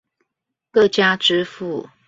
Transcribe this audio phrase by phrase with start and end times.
[0.71, 1.87] 各家支付